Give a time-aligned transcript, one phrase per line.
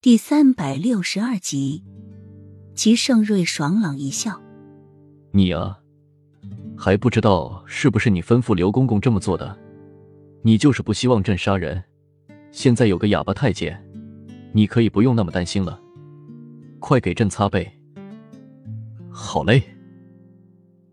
[0.00, 1.82] 第三百六十二集，
[2.76, 4.40] 齐盛瑞爽朗一笑
[5.34, 5.80] ：“你啊，
[6.76, 9.58] 还不知道是不是你吩咐刘公公这么做的？
[10.42, 11.82] 你就是不希望朕杀人。
[12.52, 13.76] 现在有个哑巴太监，
[14.52, 15.80] 你可以不用那么担心了。
[16.78, 17.68] 快给朕擦背。”
[19.10, 19.60] 好嘞。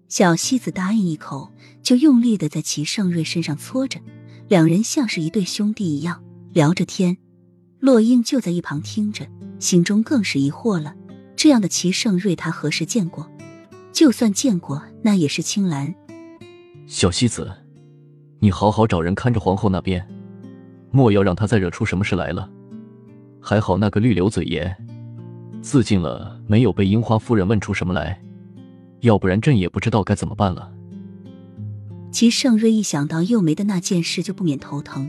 [0.08, 1.54] 小西子答应一口，
[1.84, 4.00] 就用力的在齐盛瑞身上搓着，
[4.48, 7.16] 两人像是一对兄弟一样聊着天。
[7.86, 9.28] 洛英就在一旁听着，
[9.60, 10.96] 心中更是疑惑了。
[11.36, 13.30] 这样的齐盛瑞，他何时见过？
[13.92, 15.94] 就算见过，那也是青兰。
[16.88, 17.54] 小西子，
[18.40, 20.04] 你好好找人看着皇后那边，
[20.90, 22.50] 莫要让她再惹出什么事来了。
[23.40, 24.76] 还好那个绿柳嘴爷
[25.62, 28.20] 自尽了，没有被樱花夫人问出什么来，
[29.02, 30.74] 要不然朕也不知道该怎么办了。
[32.12, 35.08] 齐盛瑞一想到幼梅的那件事，就不免头疼。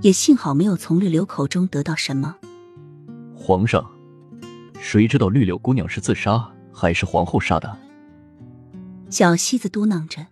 [0.00, 2.36] 也幸好没有从绿柳口中得到什么。
[3.34, 3.84] 皇上，
[4.78, 7.78] 谁知道绿柳姑娘是自杀还是皇后杀的？
[9.10, 10.26] 小西子嘟囔着。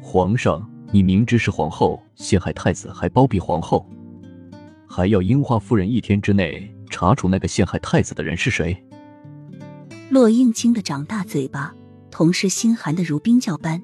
[0.00, 3.88] 皇上，你明知是皇后陷害太子，还包庇皇后，
[4.86, 8.76] 还要樱花夫人一天之内查处那个陷害太子的人是谁？
[10.10, 11.74] 洛英惊得长大嘴巴，
[12.10, 13.82] 同时心寒的如冰窖般。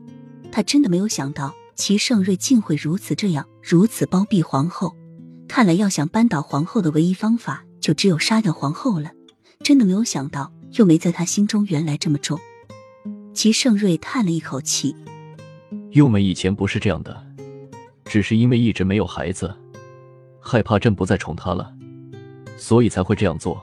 [0.50, 1.54] 他真的没有想到。
[1.82, 4.94] 齐盛瑞竟会如此这样，如此包庇皇后。
[5.48, 9.10] 看来要想扳倒皇后的唯一方法，就只有杀掉皇后了。
[9.64, 12.38] 真的没有想到，又没在他心中原来这么重。
[13.34, 14.94] 齐盛瑞叹了一口气
[15.90, 17.20] ：“幼梅以前不是这样的，
[18.04, 19.52] 只是因为一直没有孩子，
[20.38, 21.74] 害怕朕不再宠她了，
[22.56, 23.60] 所以才会这样做。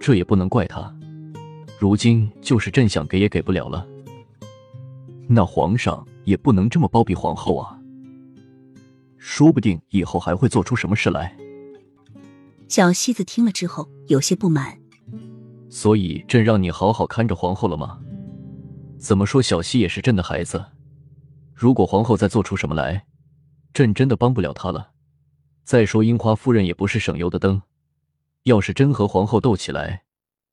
[0.00, 0.92] 这也不能怪她。
[1.78, 3.86] 如今就是朕想给也给不了了。
[5.28, 7.80] 那皇上……”也不能这么包庇皇后啊！
[9.16, 11.34] 说不定以后还会做出什么事来。
[12.68, 14.78] 小西子听了之后有些不满，
[15.70, 17.98] 所以朕让你好好看着皇后了吗？
[18.98, 20.62] 怎么说，小西也是朕的孩子。
[21.54, 23.06] 如果皇后再做出什么来，
[23.72, 24.90] 朕真的帮不了她了。
[25.64, 27.62] 再说樱花夫人也不是省油的灯，
[28.42, 30.02] 要是真和皇后斗起来，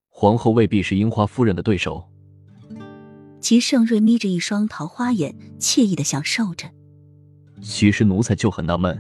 [0.08, 2.10] 皇后未必是樱花夫人的对手。
[3.46, 6.68] 齐盛瑞眯着一双桃花眼，惬意的享受着。
[7.62, 9.00] 其实奴才就很纳闷，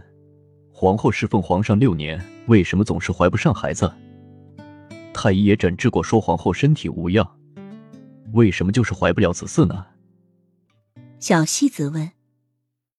[0.72, 3.91] 皇后侍奉皇上六年，为什么总是怀不上孩子？
[5.11, 7.28] 太医也诊治过，说皇后身体无恙，
[8.34, 9.84] 为什么就是怀不了子嗣呢？
[11.19, 12.11] 小西子问。